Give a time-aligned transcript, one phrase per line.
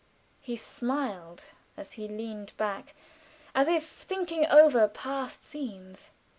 [0.39, 1.43] He smiled
[1.77, 2.95] as he leaned back,
[3.53, 6.09] as if thinking over past scenes.